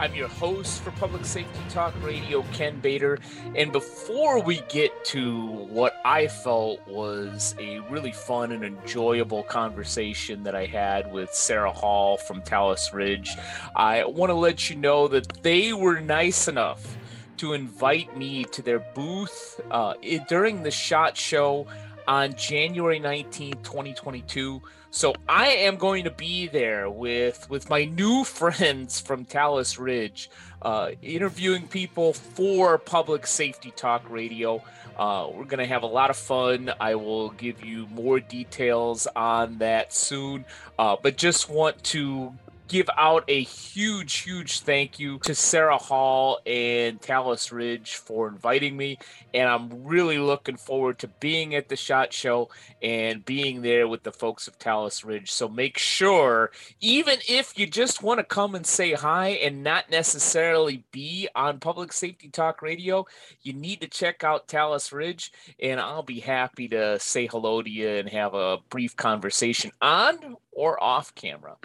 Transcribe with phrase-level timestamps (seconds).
[0.00, 3.18] I'm your host for Public Safety Talk Radio, Ken Bader.
[3.54, 10.42] And before we get to what I felt was a really fun and enjoyable conversation
[10.44, 13.36] that I had with Sara Hall from Talus Ridge,
[13.76, 16.96] I want to let you know that they were nice enough
[17.36, 19.92] to invite me to their booth uh,
[20.30, 21.66] during the SHOT Show
[22.10, 24.60] on January 19, 2022
[24.92, 30.28] so I am going to be there with with my new friends from Talus Ridge,
[30.62, 34.62] uh, interviewing people for Public Safety Talk Radio.
[34.98, 36.72] Uh, we're going to have a lot of fun.
[36.80, 40.44] I will give you more details on that soon,
[40.78, 42.34] uh, but just want to
[42.70, 48.76] give out a huge, huge thank you to Sara Hall and Talus Ridge for inviting
[48.76, 48.96] me.
[49.34, 52.48] And I'm really looking forward to being at the SHOT Show
[52.80, 55.32] and being there with the folks of Talus Ridge.
[55.32, 59.90] So make sure, even if you just want to come and say hi and not
[59.90, 63.04] necessarily be on Public Safety Talk Radio,
[63.42, 65.32] you need to check out Talus Ridge.
[65.60, 70.36] And I'll be happy to say hello to you and have a brief conversation on
[70.52, 71.56] or off camera.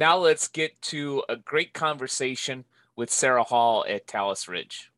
[0.00, 2.64] Now let's get to a great conversation
[2.96, 4.90] with Sara Hall at Talus Ridge.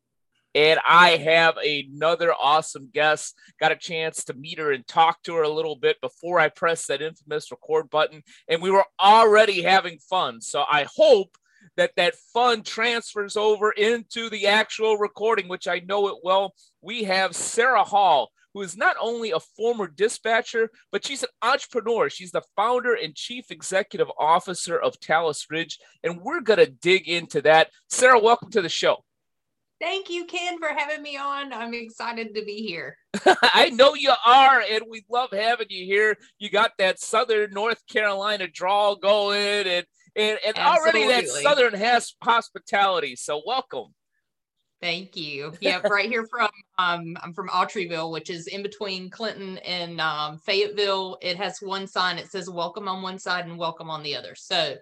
[0.55, 3.35] And I have another awesome guest.
[3.59, 6.47] Got a chance to meet her and talk to her a little bit before I
[6.47, 8.23] pressed that infamous record button.
[8.47, 10.39] And we were already having fun.
[10.39, 11.35] So I hope
[11.75, 16.53] that that fun transfers over into the actual recording, which I know it will.
[16.81, 22.09] We have Sara Hall, who is not only a former dispatcher, but she's an entrepreneur.
[22.09, 25.79] She's the founder and chief executive officer of Talus Ridge.
[26.03, 27.69] And we're going to dig into that.
[27.89, 29.03] Sara, welcome to the show.
[29.83, 31.51] Thank you, Ken, for having me on.
[31.51, 32.95] I'm excited to be here.
[33.25, 36.15] I know you are, and we love having you here.
[36.39, 42.13] You got that Southern North Carolina drawl going, and and, and already that Southern has
[42.23, 43.17] hospitality.
[43.17, 43.93] So welcome.
[44.81, 45.53] Thank you.
[45.59, 50.39] Yep, right here from um, I'm from Autryville, which is in between Clinton and um,
[50.39, 51.17] Fayetteville.
[51.21, 52.17] It has one sign.
[52.17, 54.35] It says "Welcome" on one side and "Welcome" on the other.
[54.35, 54.75] So,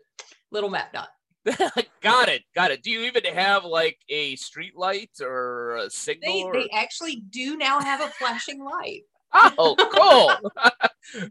[0.52, 1.10] little map dot.
[2.02, 2.84] got it, got it.
[2.84, 6.34] Do you even have like a street light or a signal?
[6.34, 6.54] They, or...
[6.54, 9.02] they actually do now have a flashing light.
[9.34, 10.52] Oh, cool.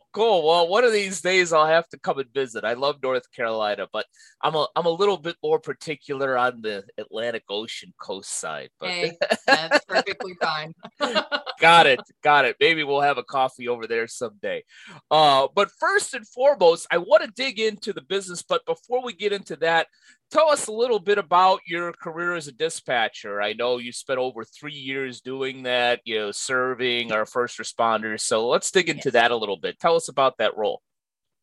[0.13, 0.47] cool.
[0.47, 2.65] Well, one of these days I'll have to come and visit.
[2.65, 4.07] I love North Carolina, but
[4.43, 8.71] I'm a I'm a little bit more particular on the Atlantic Ocean coast side.
[8.79, 10.75] But hey, that's perfectly fine.
[11.61, 12.01] got it.
[12.23, 12.57] Got it.
[12.61, 14.65] Maybe we'll have a coffee over there someday.
[15.11, 18.43] Uh, but first and foremost, I want to dig into the business.
[18.43, 19.87] But before we get into that,
[20.31, 23.43] tell us a little bit about your career as a dispatcher.
[23.43, 28.21] I know you spent over three years doing that, you know, serving our first responders.
[28.21, 29.15] So let's dig into yes.
[29.15, 29.79] that a little bit.
[29.81, 30.83] Tell us about that role.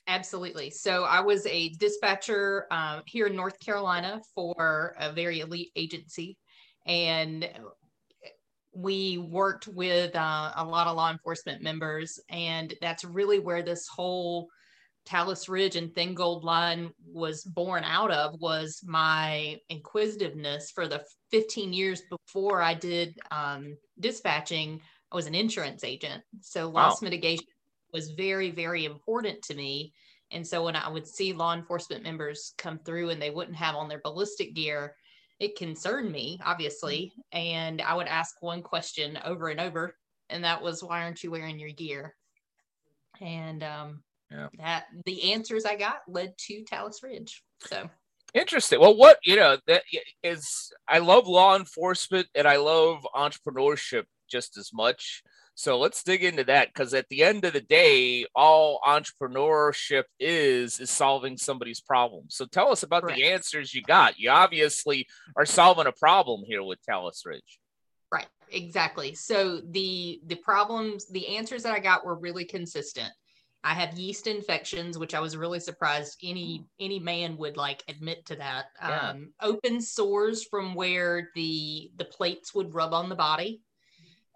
[0.08, 0.70] Absolutely.
[0.70, 6.38] So I was a dispatcher um, here in North Carolina for a very elite agency.
[6.86, 7.50] And
[8.74, 12.20] we worked with uh, a lot of law enforcement members.
[12.30, 14.48] And that's really where this whole
[15.08, 21.02] Talus Ridge and Thin Gold Line was born out of was my inquisitiveness for the
[21.32, 24.82] 15 years before I did um, dispatching.
[25.10, 26.24] I was an insurance agent.
[26.42, 27.06] So loss wow.
[27.06, 27.46] mitigation
[27.94, 29.94] was very, very important to me.
[30.32, 33.76] And so when I would see law enforcement members come through and they wouldn't have
[33.76, 34.94] on their ballistic gear,
[35.40, 37.14] it concerned me, obviously.
[37.32, 39.96] And I would ask one question over and over,
[40.30, 42.14] and that was, why aren't you wearing your gear?
[43.22, 44.48] And um, yeah.
[44.58, 47.44] that the answers I got led to Talus Ridge.
[47.62, 47.90] So
[48.34, 48.80] interesting.
[48.80, 49.84] Well, what you know that
[50.24, 55.24] is, I love law enforcement and I love entrepreneurship just as much.
[55.56, 60.80] So let's dig into that because at the end of the day, all entrepreneurship is
[60.80, 62.26] is solving somebody's problem.
[62.30, 63.18] So tell us about Correct.
[63.18, 64.20] the answers you got.
[64.20, 67.60] You obviously are solving a problem here with Talus Ridge.
[68.12, 69.16] Right, exactly.
[69.16, 73.12] So the the problems, the answers that I got were really consistent.
[73.64, 78.26] I have yeast infections, which I was really surprised any any man would like admit
[78.28, 78.68] to that.
[78.82, 79.10] Yeah.
[79.10, 83.62] Um, open sores from where the the plates would rub on the body.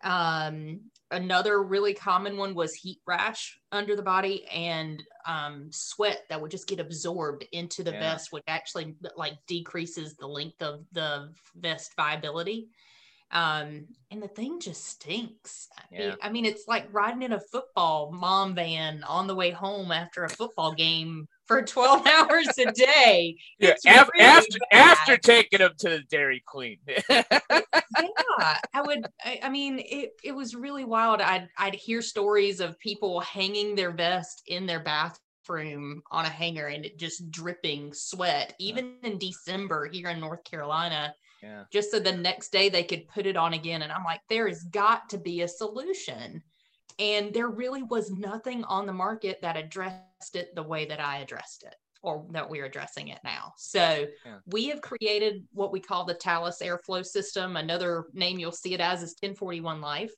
[0.03, 0.81] Um,
[1.11, 6.51] another really common one was heat rash under the body and um, sweat that would
[6.51, 7.99] just get absorbed into the yeah.
[7.99, 12.69] vest, which actually like decreases the length of the vest viability.
[13.31, 15.69] Um, and the thing just stinks.
[15.89, 16.15] Yeah.
[16.21, 20.25] I mean, it's like riding in a football mom van on the way home after
[20.25, 23.37] a football game for 12 hours a day.
[23.59, 26.79] Yeah, It's af- really after after taking them to the Dairy Queen.
[27.09, 27.23] yeah,
[28.73, 29.05] I would.
[29.23, 31.21] I, I mean, it, it was really wild.
[31.21, 36.67] I'd I'd hear stories of people hanging their vest in their bathroom on a hanger
[36.67, 41.63] and it just dripping sweat, even in December here in North Carolina, yeah.
[41.71, 43.81] just so the next day they could put it on again.
[43.81, 46.41] And I'm like, there has got to be a solution.
[46.99, 51.19] And there really was nothing on the market that addressed it the way that I
[51.19, 53.53] addressed it or that we're addressing it now.
[53.57, 54.39] So Yeah.
[54.47, 57.57] we have created what we call the Talus airflow system.
[57.57, 60.13] Another name you'll see it as is 1041 Life.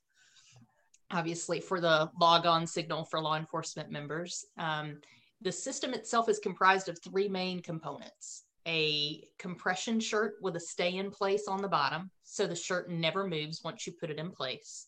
[1.12, 4.46] Obviously, for the log on signal for law enforcement members.
[4.58, 5.00] Um,
[5.42, 10.96] the system itself is comprised of three main components a compression shirt with a stay
[10.96, 12.10] in place on the bottom.
[12.24, 14.88] So the shirt never moves once you put it in place.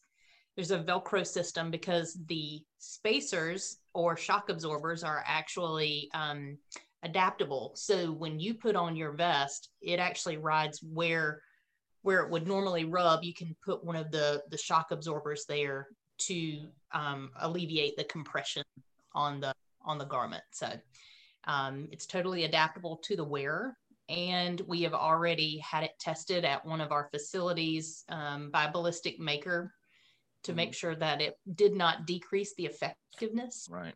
[0.56, 6.58] There's a Velcro system because the spacers or shock absorbers are actually um,
[7.04, 7.74] adaptable.
[7.76, 11.42] So when you put on your vest, it actually rides where
[12.04, 13.24] where it would normally rub.
[13.24, 15.88] You can put one of the the shock absorbers there
[16.18, 18.64] to um, alleviate the compression
[19.14, 20.44] on the on the garment.
[20.52, 20.72] So
[21.48, 23.78] um, it's totally adaptable to the wearer.
[24.08, 29.20] And we have already had it tested at one of our facilities um, by Ballistic
[29.20, 29.74] Maker
[30.44, 33.96] to make sure that it did not decrease the effectiveness Right.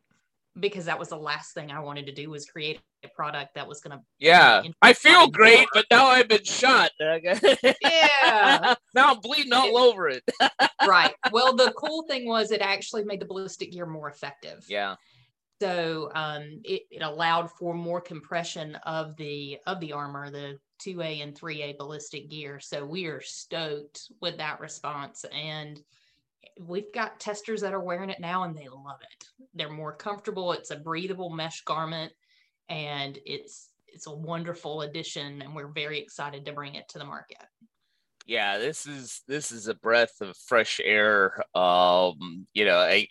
[0.60, 3.68] because that was the last thing I wanted to do was create a product that
[3.68, 4.63] was going to Yeah.
[4.81, 6.90] I feel great, but now I've been shot.
[7.00, 8.74] Yeah.
[8.96, 10.24] now I'm bleeding all over it.
[10.88, 11.13] right.
[11.31, 14.66] Well, the cool thing was it actually made the ballistic gear more effective.
[14.68, 14.96] Yeah.
[15.62, 21.22] So um, it, it allowed for more compression of the of the armor, the 2A
[21.22, 22.60] and 3A ballistic gear.
[22.60, 25.26] So we are stoked with that response.
[25.34, 25.82] And
[26.60, 29.26] we've got testers that are wearing it now and they love it.
[29.54, 30.54] They're more comfortable.
[30.54, 32.14] It's a breathable mesh garment
[32.70, 37.06] and it's it's a wonderful addition and we're very excited to bring it to the
[37.06, 37.38] market.
[38.28, 43.08] yeah this is this is a breath of fresh air um you know I,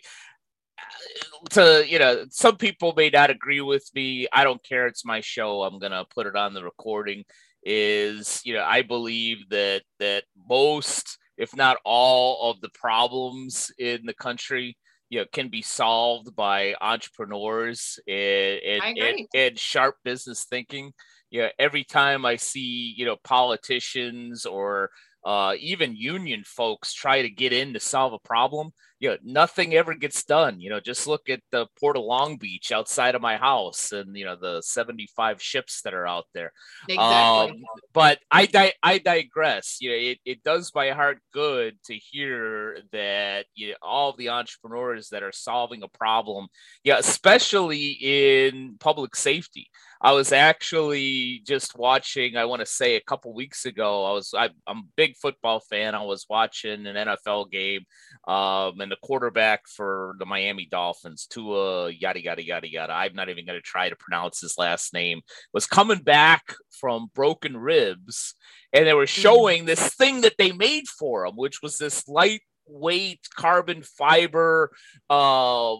[1.51, 4.27] to you know some people may not agree with me.
[4.31, 4.87] I don't care.
[4.87, 5.63] It's my show.
[5.63, 7.23] I'm gonna put it on the recording.
[7.63, 14.05] Is you know i believe that that most if not all of the problems in
[14.05, 14.77] the country
[15.09, 20.93] you know can be solved by entrepreneurs and and, and, and sharp business thinking.
[21.31, 24.89] You know every time i see you know politicians or
[25.25, 29.73] uh, even union folks try to get in to solve a problem you know nothing
[29.73, 33.21] ever gets done you know just look at the port of long beach outside of
[33.21, 36.51] my house and you know the 75 ships that are out there
[36.87, 37.51] Exactly.
[37.51, 37.63] um,
[37.93, 39.77] but I di- I digress.
[39.81, 44.29] You know, it, it does my heart good to hear that you know, all the
[44.29, 46.47] entrepreneurs that are solving a problem,
[46.83, 49.67] yeah, especially in public safety.
[50.01, 52.37] I was actually just watching.
[52.37, 54.05] I want to say a couple weeks ago.
[54.05, 55.95] I was I, I'm a big football fan.
[55.95, 57.81] I was watching an NFL game,
[58.27, 62.93] um, and the quarterback for the Miami Dolphins, Tua, yada yada yada yada.
[62.93, 65.21] I'm not even going to try to pronounce his last name
[65.53, 68.35] was coming back from broken ribs
[68.73, 73.21] and they were showing this thing that they made for him which was this lightweight
[73.35, 74.71] carbon fiber
[75.09, 75.79] um,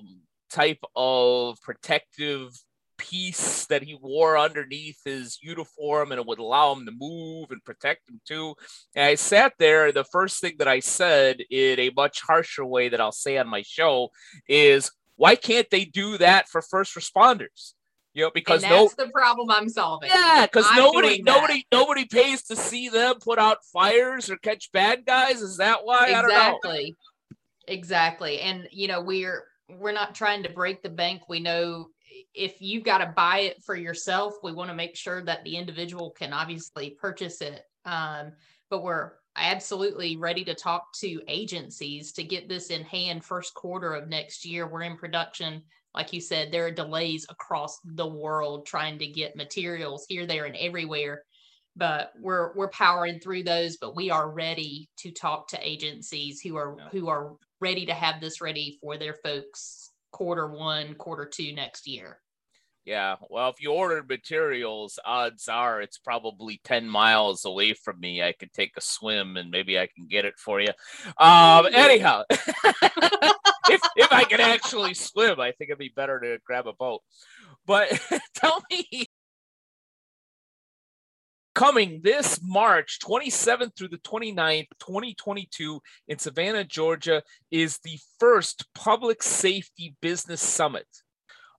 [0.49, 2.49] type of protective
[2.99, 7.63] piece that he wore underneath his uniform and it would allow him to move and
[7.63, 8.53] protect him too
[8.95, 12.89] and i sat there the first thing that i said in a much harsher way
[12.89, 14.09] that i'll say on my show
[14.47, 17.73] is why can't they do that for first responders
[18.13, 20.09] you know because and no the problem I'm solving.
[20.09, 25.05] yeah, because nobody, nobody, nobody pays to see them put out fires or catch bad
[25.05, 25.41] guys.
[25.41, 26.05] Is that why?
[26.05, 26.35] I don't know.
[26.35, 26.95] exactly
[27.67, 31.87] exactly and you know we're we're not trying to break the bank we know
[32.33, 35.55] if you've got to buy it for yourself we want to make sure that the
[35.55, 38.31] individual can obviously purchase it um,
[38.69, 43.93] but we're absolutely ready to talk to agencies to get this in hand first quarter
[43.93, 44.67] of next year.
[44.67, 45.63] We're in production.
[45.95, 50.45] Like you said there are delays across the world trying to get materials here there
[50.45, 51.23] and everywhere
[51.75, 56.55] but we're we're powering through those but we are ready to talk to agencies who
[56.55, 61.53] are who are ready to have this ready for their folks quarter one quarter two
[61.53, 62.19] next year
[62.85, 63.17] Yeah.
[63.29, 68.23] Well, if you ordered materials, odds are it's probably 10 miles away from me.
[68.23, 70.71] I could take a swim and maybe I can get it for you.
[71.17, 76.67] Um, anyhow, if, if I can actually swim, I think it'd be better to grab
[76.67, 77.01] a boat.
[77.67, 77.99] But
[78.33, 79.08] tell me,
[81.59, 89.21] coming this March 27th through the 29th, 2022, in Savannah, Georgia, is the first Public
[89.21, 90.87] Safety Business Summit,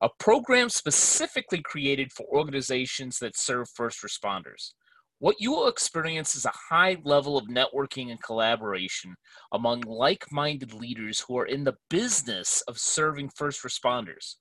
[0.00, 4.72] a program specifically created for organizations that serve first responders.
[5.18, 9.14] What you will experience is a high level of networking and collaboration
[9.52, 14.36] among like minded leaders who are in the business of serving first responders.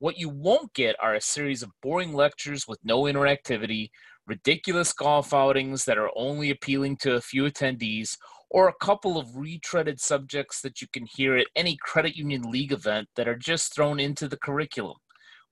[0.00, 3.90] What you won't get are a series of boring lectures with no interactivity,
[4.26, 8.16] ridiculous golf outings that are only appealing to a few attendees,
[8.50, 12.72] or a couple of retreaded subjects that you can hear at any credit union league
[12.72, 14.96] event that are just thrown into the curriculum.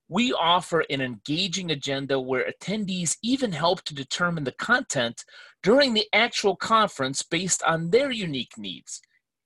[0.09, 5.25] We offer an engaging agenda where attendees even help to determine the content
[5.63, 9.01] during the actual conference based on their unique needs.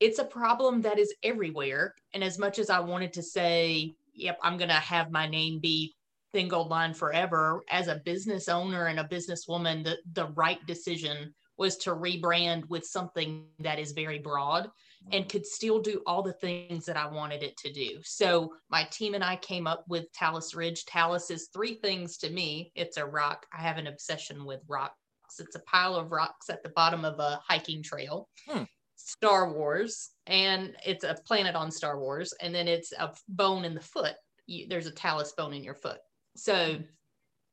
[0.00, 1.94] it's a problem that is everywhere.
[2.14, 5.58] And as much as I wanted to say, yep, I'm going to have my name
[5.60, 5.94] be
[6.32, 11.34] Thin Gold Line forever, as a business owner and a businesswoman, the, the right decision
[11.60, 14.70] was to rebrand with something that is very broad
[15.12, 17.98] and could still do all the things that I wanted it to do.
[18.02, 20.86] So my team and I came up with Talus Ridge.
[20.86, 22.72] Talus is three things to me.
[22.74, 23.44] It's a rock.
[23.52, 24.94] I have an obsession with rocks.
[25.38, 28.30] It's a pile of rocks at the bottom of a hiking trail.
[28.48, 28.64] Hmm.
[28.96, 33.74] Star Wars, and it's a planet on Star Wars, and then it's a bone in
[33.74, 34.14] the foot.
[34.46, 35.98] You, there's a talus bone in your foot.
[36.36, 36.78] So,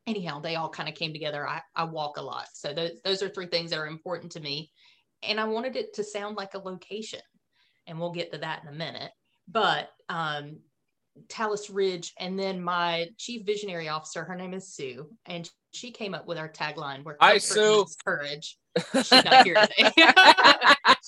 [0.07, 1.47] anyhow, they all kind of came together.
[1.47, 2.47] I, I walk a lot.
[2.53, 4.71] So, those, those are three things that are important to me.
[5.23, 7.21] And I wanted it to sound like a location,
[7.85, 9.11] and we'll get to that in a minute.
[9.47, 10.59] But um,
[11.29, 16.13] Talus Ridge, and then my chief visionary officer, her name is Sue, and she came
[16.13, 18.57] up with our tagline where I Sue courage.
[18.93, 19.91] She's not here today.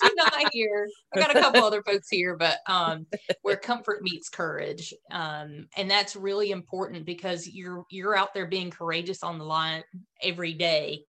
[0.02, 0.88] She's not here.
[1.14, 3.06] I got a couple other folks here, but um,
[3.42, 8.70] where comfort meets courage, um, and that's really important because you're you're out there being
[8.70, 9.82] courageous on the line
[10.22, 11.04] every day,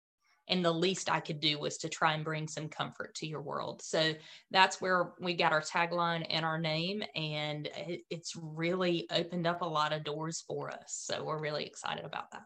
[0.48, 3.42] and the least I could do was to try and bring some comfort to your
[3.42, 3.82] world.
[3.82, 4.12] So
[4.50, 9.62] that's where we got our tagline and our name, and it, it's really opened up
[9.62, 11.02] a lot of doors for us.
[11.06, 12.42] So we're really excited about that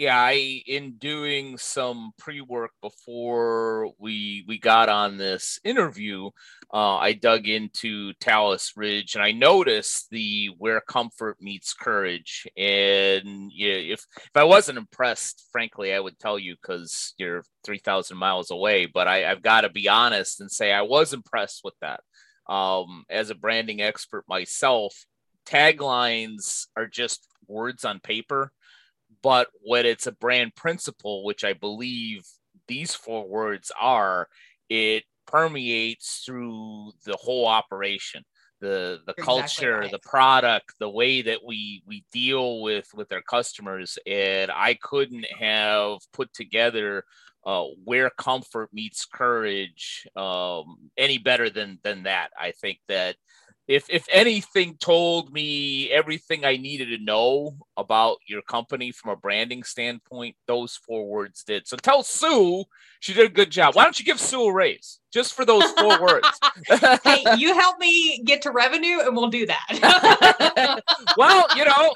[0.00, 6.30] yeah, I in doing some pre-work before we we got on this interview,
[6.72, 12.48] uh, I dug into Talus Ridge and I noticed the where comfort meets courage.
[12.56, 17.76] And yeah, if if I wasn't impressed, frankly, I would tell you because you're three
[17.76, 18.86] thousand miles away.
[18.86, 22.00] But I, I've got to be honest and say I was impressed with that.
[22.48, 25.04] Um, as a branding expert myself,
[25.44, 28.50] taglines are just words on paper
[29.22, 32.24] but when it's a brand principle, which I believe
[32.68, 34.28] these four words are,
[34.68, 38.24] it permeates through the whole operation
[38.60, 39.90] the the You're culture exactly right.
[39.90, 45.26] the product the way that we we deal with with our customers and i couldn't
[45.38, 47.04] have put together
[47.46, 53.16] uh, where comfort meets courage um, any better than than that i think that
[53.70, 59.16] if if anything told me everything I needed to know about your company from a
[59.16, 61.68] branding standpoint, those four words did.
[61.68, 62.64] So tell Sue
[62.98, 63.76] she did a good job.
[63.76, 66.26] Why don't you give Sue a raise just for those four words?
[67.04, 70.82] hey, you help me get to revenue, and we'll do that.
[71.16, 71.94] well, you know,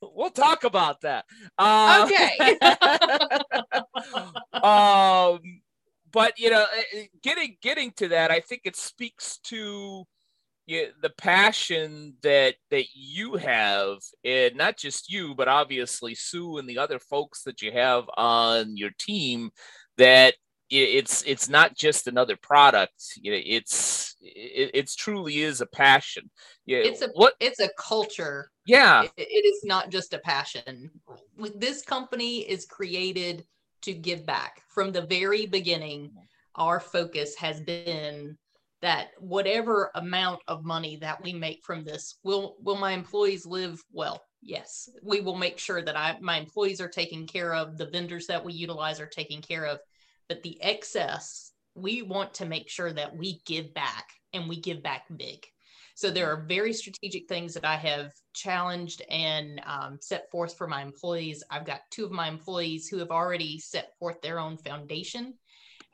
[0.00, 1.24] we'll talk about that.
[1.58, 2.58] Uh, okay.
[4.52, 5.40] um,
[6.12, 10.06] but you know, eh, eh, getting getting to that, I think it speaks to
[10.68, 16.68] you, the passion that that you have, and not just you, but obviously Sue and
[16.68, 19.50] the other folks that you have on your team,
[19.96, 20.34] that
[20.70, 22.92] it's it's not just another product.
[23.16, 26.30] You know it's it, it's truly is a passion.
[26.66, 28.50] Yeah it's a what it's a culture.
[28.66, 29.04] Yeah.
[29.04, 30.90] It, it is not just a passion.
[31.56, 33.46] This company is created
[33.82, 34.60] to give back.
[34.68, 36.62] From the very beginning mm-hmm.
[36.62, 38.36] our focus has been
[38.80, 43.82] that whatever amount of money that we make from this will will my employees live
[43.92, 44.22] well?
[44.40, 44.88] Yes.
[45.02, 48.44] We will make sure that i my employees are taken care of the vendors that
[48.44, 49.80] we utilize are taken care of
[50.28, 54.82] but the excess we want to make sure that we give back and we give
[54.82, 55.46] back big.
[55.94, 60.68] So there are very strategic things that i have challenged and um, set forth for
[60.68, 61.42] my employees.
[61.50, 65.34] I've got two of my employees who have already set forth their own foundation.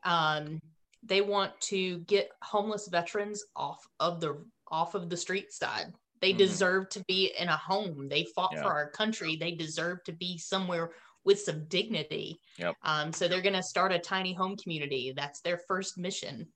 [0.04, 0.60] Um,
[1.04, 5.92] they want to get homeless veterans off of the off of the street side.
[6.20, 6.38] They mm-hmm.
[6.38, 8.08] deserve to be in a home.
[8.08, 8.62] They fought yeah.
[8.62, 9.36] for our country.
[9.36, 10.92] They deserve to be somewhere
[11.24, 12.38] with some dignity.
[12.58, 12.74] Yep.
[12.82, 15.12] um, so they're going to start a tiny home community.
[15.16, 16.46] That's their first mission.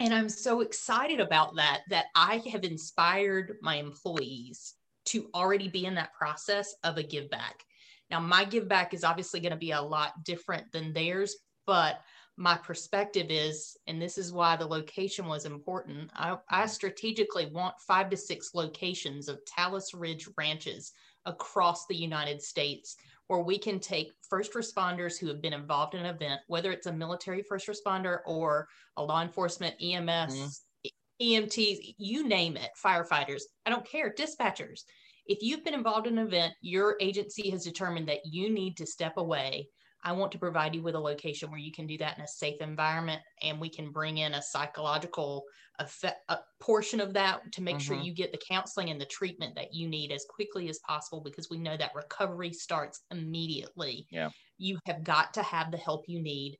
[0.00, 5.84] And i'm so excited about that that i have inspired my employees to already be
[5.84, 7.62] in that process of a give back.
[8.10, 12.00] Now my give back is obviously going to be a lot different than theirs but
[12.40, 17.74] my perspective is, and this is why the location was important, I, I strategically want
[17.86, 20.92] five to six locations of Talus Ridge ranches
[21.26, 26.00] across the United States where we can take first responders who have been involved in
[26.00, 28.66] an event, whether it's a military first responder or
[28.96, 30.88] a law enforcement, EMS, mm-hmm.
[31.22, 34.80] EMTs, you name it, firefighters, I don't care, dispatchers.
[35.26, 38.86] If you've been involved in an event, your agency has determined that you need to
[38.86, 39.68] step away
[40.02, 42.28] I want to provide you with a location where you can do that in a
[42.28, 45.44] safe environment and we can bring in a psychological
[45.78, 47.94] effect, a portion of that to make mm-hmm.
[47.94, 51.20] sure you get the counseling and the treatment that you need as quickly as possible
[51.22, 54.06] because we know that recovery starts immediately.
[54.10, 54.30] Yeah.
[54.58, 56.58] You have got to have the help you need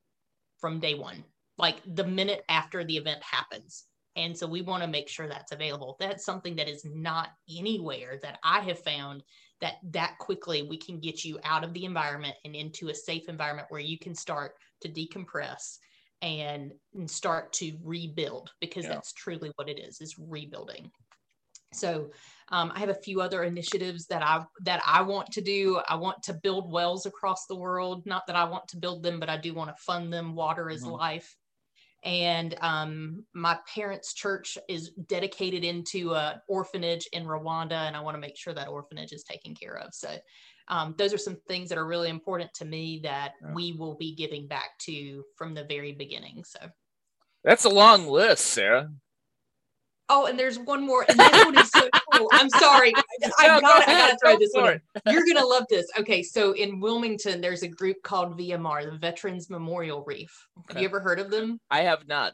[0.58, 1.24] from day one,
[1.58, 3.84] like the minute after the event happens.
[4.16, 5.96] And so we want to make sure that's available.
[6.00, 9.22] That's something that is not anywhere that I have found
[9.60, 13.28] that that quickly we can get you out of the environment and into a safe
[13.28, 15.78] environment where you can start to decompress
[16.22, 18.94] and, and start to rebuild because yeah.
[18.94, 20.90] that's truly what it is is rebuilding.
[21.72, 22.10] So
[22.52, 25.80] um, i have a few other initiatives that i that i want to do.
[25.88, 28.04] I want to build wells across the world.
[28.06, 30.34] Not that i want to build them but i do want to fund them.
[30.34, 30.92] Water is mm-hmm.
[30.92, 31.36] life
[32.02, 38.14] and um, my parents' church is dedicated into an orphanage in Rwanda, and I want
[38.14, 39.92] to make sure that orphanage is taken care of.
[39.92, 40.08] So,
[40.68, 43.52] um, those are some things that are really important to me that yeah.
[43.52, 46.44] we will be giving back to from the very beginning.
[46.44, 46.60] So,
[47.44, 48.90] that's a long list, Sara.
[50.12, 51.06] Oh, and there's one more.
[51.08, 52.28] And this one is so cool.
[52.32, 52.92] I'm sorry.
[53.38, 54.80] I, no, gotta, go I gotta throw this one.
[55.06, 55.86] You're gonna love this.
[55.96, 60.48] Okay, so in Wilmington, there's a group called VMR, the Veterans Memorial Reef.
[60.58, 60.74] Okay.
[60.74, 61.60] Have you ever heard of them?
[61.70, 62.32] I have not.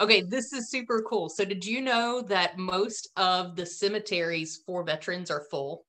[0.00, 1.30] Okay, this is super cool.
[1.30, 5.86] So, did you know that most of the cemeteries for veterans are full?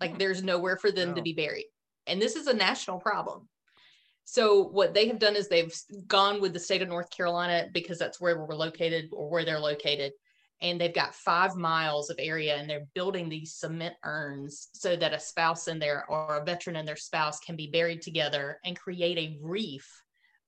[0.00, 0.18] Like, hmm.
[0.18, 1.14] there's nowhere for them no.
[1.16, 1.66] to be buried.
[2.06, 3.48] And this is a national problem.
[4.24, 5.74] So, what they have done is they've
[6.06, 9.58] gone with the state of North Carolina because that's where we're located or where they're
[9.58, 10.12] located
[10.60, 15.12] and they've got five miles of area and they're building these cement urns so that
[15.12, 18.78] a spouse and there or a veteran and their spouse can be buried together and
[18.78, 19.88] create a reef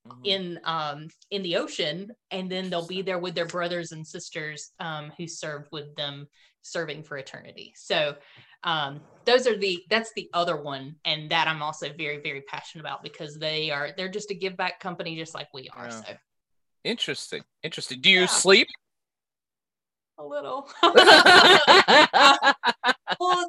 [0.07, 0.21] mm-hmm.
[0.25, 2.11] in um, in the ocean.
[2.31, 6.29] And then they'll be there with their brothers and sisters um, who served with them
[6.63, 7.73] serving for eternity.
[7.77, 8.17] So
[8.65, 12.81] um, those are the that's the other one and that i'm also very very passionate
[12.81, 15.91] about because they are they're just a give back company just like we are yeah.
[15.91, 16.15] so.
[16.87, 17.43] Interesting.
[17.65, 18.01] Interesting.
[18.01, 18.27] Do you yeah.
[18.27, 18.69] sleep
[20.19, 20.69] a little.
[20.83, 20.95] well,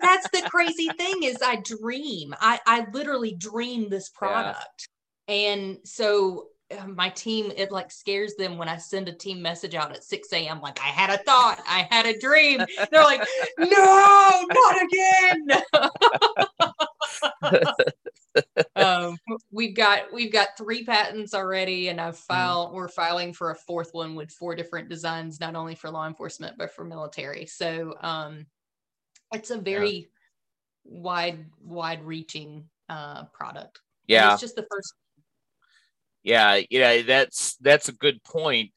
[0.01, 2.33] that's the crazy thing is I dream.
[2.39, 4.87] I I literally dream this product.
[5.27, 5.35] Yeah.
[5.35, 9.75] And so uh, my team it like scares them when I send a team message
[9.75, 10.59] out at 6 a.m.
[10.61, 12.61] like I had a thought, I had a dream.
[12.91, 13.25] They're like,
[13.57, 15.47] no, not again.
[18.75, 19.17] um,
[19.51, 22.71] we've got we've got three patents already, and I've filed.
[22.71, 22.75] Mm.
[22.75, 26.57] We're filing for a fourth one with four different designs, not only for law enforcement
[26.57, 27.45] but for military.
[27.45, 28.45] So um,
[29.33, 30.03] it's a very yeah.
[30.85, 33.81] wide wide reaching uh, product.
[34.07, 34.93] Yeah, and it's just the first.
[36.23, 38.71] Yeah, yeah, that's that's a good point.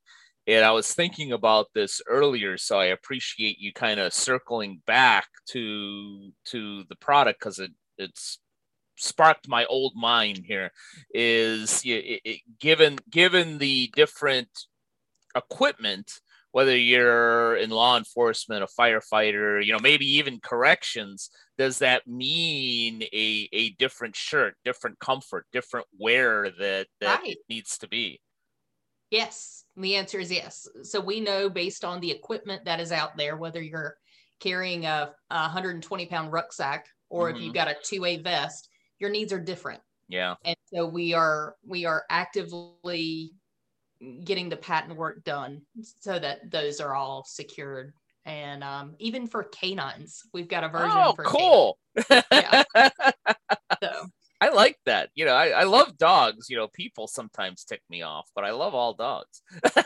[0.46, 5.28] And I was thinking about this earlier, so I appreciate you kind of circling back
[5.50, 8.38] to to the product because it it's
[8.96, 10.70] sparked my old mind here
[11.14, 14.48] is it, it, given given the different
[15.34, 16.12] equipment
[16.52, 23.02] whether you're in law enforcement a firefighter you know maybe even corrections does that mean
[23.14, 27.38] a, a different shirt different comfort different wear that that right.
[27.48, 28.20] needs to be
[29.10, 30.68] Yes, the answer is yes.
[30.82, 33.96] So we know based on the equipment that is out there, whether you're
[34.38, 37.36] carrying a, a 120 pound rucksack or mm-hmm.
[37.36, 38.68] if you've got a two-way vest,
[38.98, 39.80] your needs are different.
[40.08, 40.34] Yeah.
[40.44, 43.32] And so we are we are actively
[44.24, 45.62] getting the patent work done
[46.00, 47.92] so that those are all secured.
[48.24, 51.78] And um, even for canines, we've got a version oh, for cool.
[52.30, 52.64] Yeah.
[54.40, 55.10] I like that.
[55.14, 56.48] You know, I, I love dogs.
[56.48, 59.42] You know, people sometimes tick me off, but I love all dogs.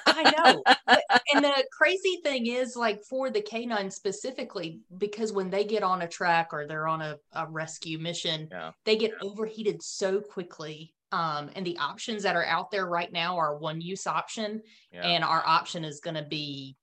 [0.06, 0.62] I know.
[1.34, 6.02] and the crazy thing is, like for the canine specifically, because when they get on
[6.02, 8.70] a track or they're on a, a rescue mission, yeah.
[8.84, 10.94] they get overheated so quickly.
[11.10, 14.62] Um, and the options that are out there right now are one use option,
[14.92, 15.02] yeah.
[15.02, 16.76] and our option is going to be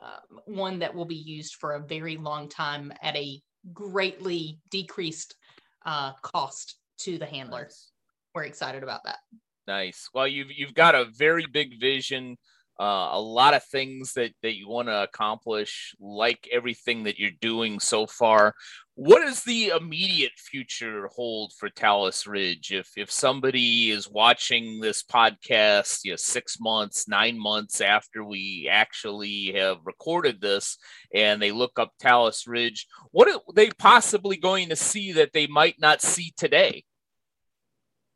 [0.00, 3.40] uh, one that will be used for a very long time at a
[3.72, 5.36] greatly decreased
[5.86, 7.64] uh, cost to the handler.
[7.64, 7.90] Nice.
[8.34, 9.18] We're excited about that.
[9.66, 10.08] Nice.
[10.12, 12.36] Well, you've you've got a very big vision,
[12.80, 15.94] uh, a lot of things that that you want to accomplish.
[16.00, 18.54] Like everything that you're doing so far,
[18.94, 22.72] what does the immediate future hold for Talus Ridge?
[22.72, 28.68] If if somebody is watching this podcast, you know, six months, nine months after we
[28.70, 30.76] actually have recorded this,
[31.14, 35.46] and they look up Talus Ridge, what are they possibly going to see that they
[35.46, 36.84] might not see today?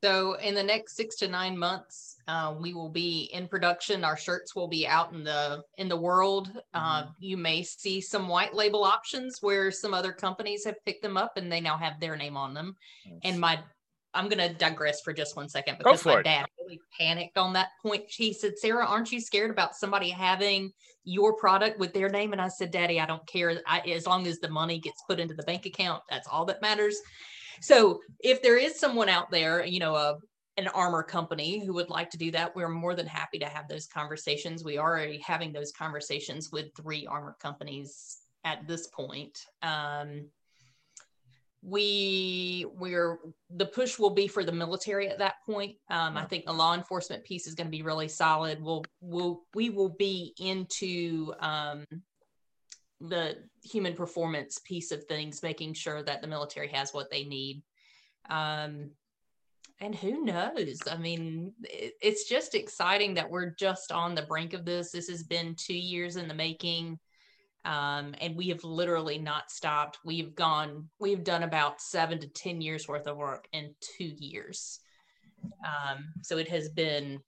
[0.06, 4.04] So in the next six to nine months, uh, we will be in production.
[4.04, 6.52] Our shirts will be out in the in the world.
[6.72, 7.10] Uh, mm-hmm.
[7.18, 11.32] you may see some white label options where some other companies have picked them up
[11.36, 12.76] and they now have their name on them.
[13.24, 13.58] And my
[14.14, 16.22] I'm going to digress for just one second because my it.
[16.22, 18.04] dad really panicked on that point.
[18.06, 20.70] He said, Sara, aren't you scared about somebody having
[21.02, 22.32] your product with their name?
[22.32, 23.60] And I said, Daddy, I don't care.
[23.66, 26.62] I, as long as the money gets put into the bank account, that's all that
[26.62, 26.96] matters.
[27.60, 30.16] So if there is someone out there, you know, a
[30.58, 33.68] an armor company who would like to do that, we're more than happy to have
[33.68, 34.64] those conversations.
[34.64, 39.38] We are already having those conversations with three armor companies at this point.
[39.62, 40.30] Um,
[41.62, 43.18] we we're
[43.50, 45.76] the push will be for the military at that point.
[45.90, 48.62] Um, I think the law enforcement piece is going to be really solid.
[48.62, 51.84] We'll we'll we will be into um,
[53.00, 57.62] the human performance piece of things, making sure that the military has what they need.
[58.30, 58.90] Um,
[59.80, 60.80] and who knows?
[60.90, 64.90] I mean, it, it's just exciting that we're just on the brink of this.
[64.90, 66.98] This has been two years in the making.
[67.66, 69.98] Um, and we have literally not stopped.
[70.04, 74.78] We've gone, we've done about seven to 10 years worth of work in two years.
[75.64, 77.20] Um, so it has been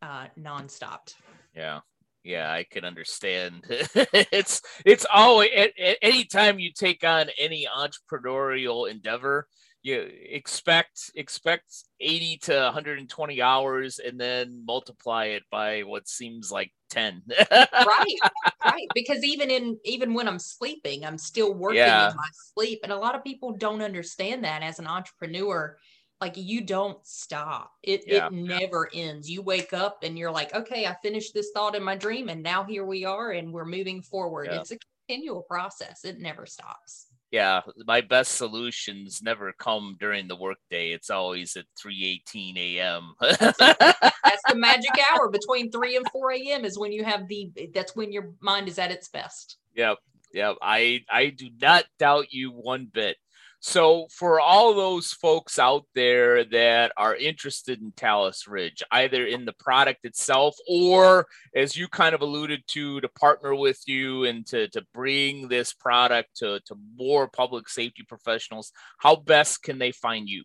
[0.00, 1.16] uh, non-stopped.
[1.54, 1.80] Yeah
[2.24, 3.64] yeah i can understand.
[4.30, 9.48] It's it's always at, at any time you take on any entrepreneurial endeavor
[9.82, 16.72] you expect expect 80 to 120 hours and then multiply it by what seems like
[16.90, 18.18] 10 right
[18.64, 22.10] right because even in even when i'm sleeping i'm still working yeah.
[22.10, 25.76] in my sleep and a lot of people don't understand that as an entrepreneur
[26.20, 27.72] like you don't stop.
[27.82, 28.26] It yeah.
[28.26, 29.30] it never ends.
[29.30, 32.42] You wake up and you're like okay i finished this thought in my dream and
[32.42, 34.48] now here we are and we're moving forward.
[34.50, 34.60] Yeah.
[34.60, 36.04] it's a continual process.
[36.04, 37.06] It never stops.
[37.30, 43.12] Yeah my best solutions never come during the workday it's always at 3 18 a.m
[43.20, 47.50] that's, that's the magic hour between 3 and 4 a.m is when you have the
[47.74, 49.58] that's when your mind is at its best.
[49.74, 49.98] Yep
[50.32, 50.56] yep.
[50.62, 53.16] I i do not doubt you one bit
[53.60, 59.44] so, for all those folks out there that are interested in Talus Ridge, either in
[59.44, 64.46] the product itself or, as you kind of alluded to, to partner with you and
[64.46, 69.90] to, to bring this product to, to more public safety professionals, how best can they
[69.90, 70.44] find you?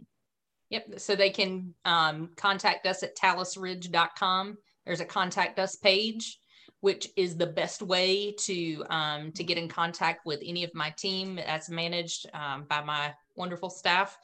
[0.72, 1.00] Yep.
[1.00, 4.58] So, they can um, contact us at talusridge.com.
[4.88, 6.40] There's a contact us page
[6.84, 10.90] which is the best way to um, to get in contact with any of my
[10.90, 14.18] team that's managed um, by my wonderful staff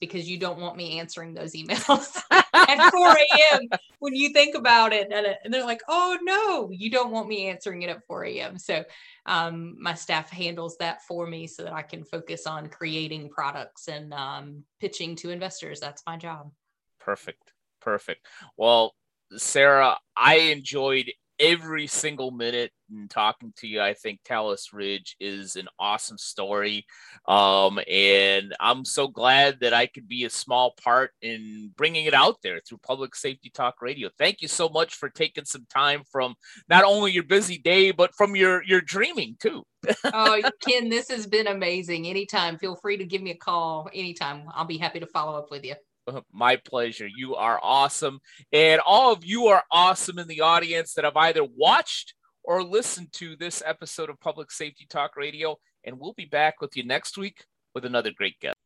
[0.00, 3.60] because you don't want me answering those emails at 4 a.m.
[3.98, 5.12] when you think about it.
[5.12, 8.58] And they're like, oh no, you don't want me answering it at 4 a.m.
[8.58, 8.82] So
[9.26, 13.88] um, my staff handles that for me so that I can focus on creating products
[13.88, 15.80] and um, pitching to investors.
[15.80, 16.50] That's my job.
[16.98, 17.52] Perfect.
[17.82, 18.24] Perfect.
[18.56, 18.94] Well,
[19.36, 23.80] Sara, I enjoyed every single minute and talking to you.
[23.80, 26.86] I think Talus Ridge is an awesome story.
[27.26, 32.14] Um, and I'm so glad that I could be a small part in bringing it
[32.14, 34.10] out there through Public Safety Talk Radio.
[34.18, 36.34] Thank you so much for taking some time from
[36.68, 39.64] not only your busy day, but from your, your dreaming too.
[40.04, 42.06] oh, Ken, this has been amazing.
[42.06, 44.44] Anytime, feel free to give me a call anytime.
[44.54, 45.74] I'll be happy to follow up with you.
[46.32, 47.08] My pleasure.
[47.14, 48.20] You are awesome.
[48.52, 52.14] And all of you are awesome in the audience that have either watched
[52.44, 55.56] or listened to this episode of Public Safety Talk Radio.
[55.84, 58.56] And we'll be back with you next week with another great guest.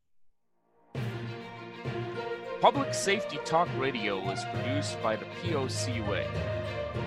[2.61, 6.27] Public Safety Talk Radio is produced by the POCUA.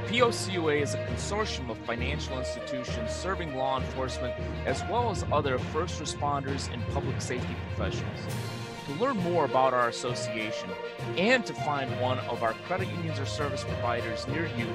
[0.07, 4.33] POCUA is a consortium of financial institutions serving law enforcement
[4.65, 8.19] as well as other first responders and public safety professionals.
[8.85, 10.69] To learn more about our association
[11.17, 14.67] and to find one of our credit unions or service providers near you,